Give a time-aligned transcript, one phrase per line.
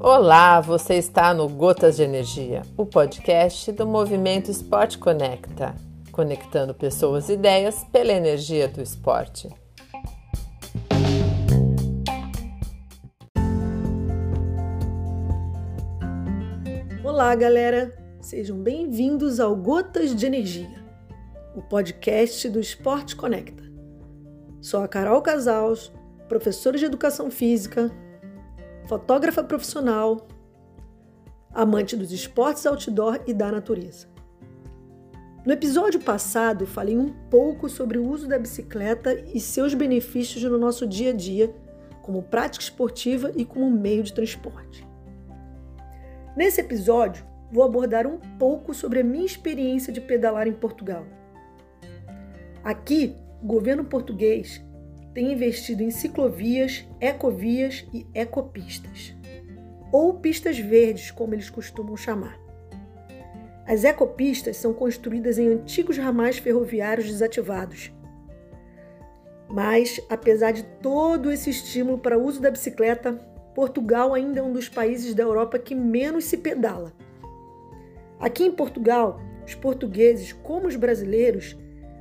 [0.00, 5.74] Olá, você está no Gotas de Energia, o podcast do Movimento Esporte Conecta,
[6.12, 9.48] conectando pessoas e ideias pela energia do esporte.
[17.04, 17.92] Olá, galera!
[18.20, 20.84] Sejam bem-vindos ao Gotas de Energia,
[21.54, 23.65] o podcast do Esporte Conecta.
[24.66, 25.92] Sou a Carol Casals,
[26.28, 27.88] professora de Educação Física,
[28.88, 30.26] fotógrafa profissional,
[31.54, 34.08] amante dos esportes outdoor e da natureza.
[35.46, 40.58] No episódio passado, falei um pouco sobre o uso da bicicleta e seus benefícios no
[40.58, 41.54] nosso dia a dia,
[42.02, 44.84] como prática esportiva e como meio de transporte.
[46.36, 51.06] Nesse episódio, vou abordar um pouco sobre a minha experiência de pedalar em Portugal.
[52.64, 54.64] Aqui, o governo português
[55.14, 59.14] tem investido em ciclovias, ecovias e ecopistas,
[59.90, 62.38] ou pistas verdes, como eles costumam chamar.
[63.66, 67.92] As ecopistas são construídas em antigos ramais ferroviários desativados.
[69.48, 73.14] Mas, apesar de todo esse estímulo para o uso da bicicleta,
[73.54, 76.92] Portugal ainda é um dos países da Europa que menos se pedala.
[78.20, 81.56] Aqui em Portugal, os portugueses, como os brasileiros,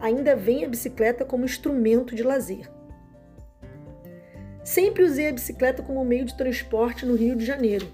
[0.00, 2.70] ainda veem a bicicleta como instrumento de lazer.
[4.64, 7.86] Sempre usei a bicicleta como meio de transporte no Rio de Janeiro,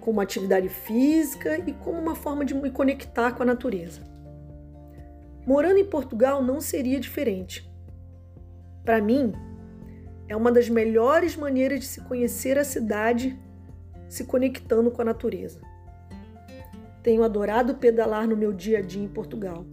[0.00, 4.02] como atividade física e como uma forma de me conectar com a natureza.
[5.46, 7.70] Morando em Portugal não seria diferente.
[8.84, 9.32] Para mim,
[10.28, 13.38] é uma das melhores maneiras de se conhecer a cidade
[14.08, 15.60] se conectando com a natureza.
[17.02, 19.64] Tenho adorado pedalar no meu dia a dia em Portugal.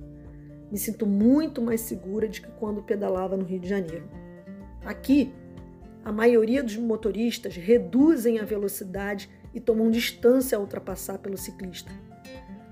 [0.71, 4.09] Me sinto muito mais segura do que quando pedalava no Rio de Janeiro.
[4.85, 5.33] Aqui,
[6.03, 11.91] a maioria dos motoristas reduzem a velocidade e tomam distância ao ultrapassar pelo ciclista.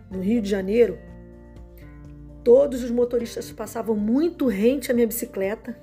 [0.10, 0.98] No Rio de Janeiro,
[2.44, 5.78] todos os motoristas passavam muito rente à minha bicicleta,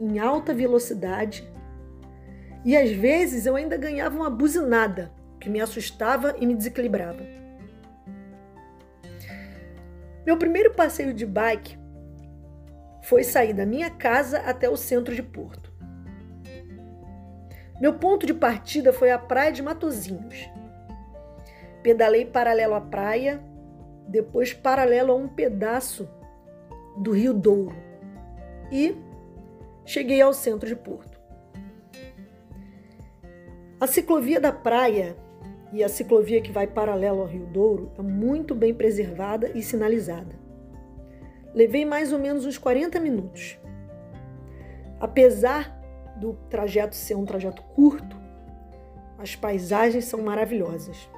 [0.00, 1.46] em alta velocidade,
[2.64, 7.43] e às vezes eu ainda ganhava uma buzinada, que me assustava e me desequilibrava.
[10.26, 11.78] Meu primeiro passeio de bike
[13.02, 15.72] foi sair da minha casa até o centro de Porto.
[17.80, 20.48] Meu ponto de partida foi a praia de Matozinhos.
[21.82, 23.42] Pedalei paralelo à praia,
[24.08, 26.08] depois paralelo a um pedaço
[26.96, 27.76] do Rio Douro
[28.72, 28.96] e
[29.84, 31.20] cheguei ao centro de Porto.
[33.78, 35.16] A ciclovia da praia
[35.74, 40.38] e a ciclovia que vai paralelo ao Rio Douro é muito bem preservada e sinalizada.
[41.52, 43.58] Levei mais ou menos uns 40 minutos.
[45.00, 45.76] Apesar
[46.20, 48.16] do trajeto ser um trajeto curto,
[49.18, 51.10] as paisagens são maravilhosas.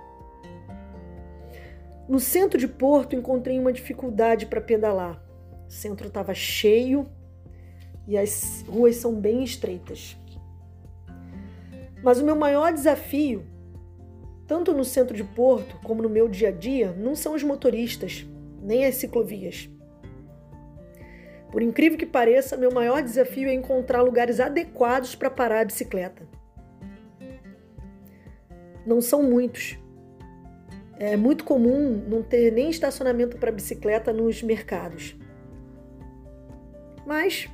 [2.09, 5.22] No centro de Porto encontrei uma dificuldade para pedalar.
[5.69, 7.06] O centro estava cheio
[8.09, 10.16] e as ruas são bem estreitas.
[12.03, 13.55] Mas o meu maior desafio
[14.47, 18.27] tanto no centro de Porto como no meu dia a dia, não são os motoristas,
[18.62, 19.69] nem as ciclovias.
[21.51, 26.29] Por incrível que pareça, meu maior desafio é encontrar lugares adequados para parar a bicicleta.
[28.84, 29.79] Não são muitos.
[30.99, 35.17] É muito comum não ter nem estacionamento para bicicleta nos mercados.
[37.07, 37.49] Mas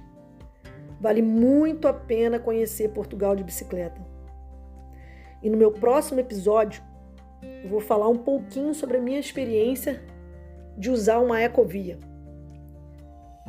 [1.00, 4.00] vale muito a pena conhecer Portugal de bicicleta.
[5.42, 6.82] E no meu próximo episódio,
[7.62, 10.02] eu vou falar um pouquinho sobre a minha experiência
[10.76, 11.98] de usar uma ecovia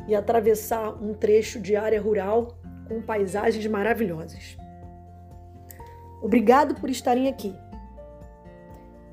[0.06, 4.56] e atravessar um trecho de área rural com paisagens maravilhosas.
[6.22, 7.54] Obrigado por estarem aqui.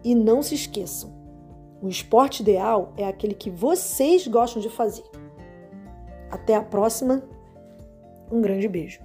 [0.03, 1.21] E não se esqueçam,
[1.81, 5.03] o esporte ideal é aquele que vocês gostam de fazer.
[6.29, 7.23] Até a próxima.
[8.31, 9.01] Um grande beijo.